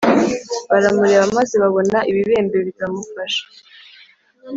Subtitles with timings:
[0.71, 3.43] baramureba maze babona ibibembe bimufashe